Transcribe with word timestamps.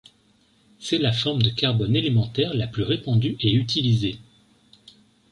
C'est 0.79 0.97
la 0.97 1.11
forme 1.11 1.43
de 1.43 1.51
carbone 1.51 1.95
élémentaire 1.95 2.55
la 2.55 2.65
plus 2.65 2.81
répandue 2.81 3.35
et 3.39 3.53
utilisée. 3.53 4.17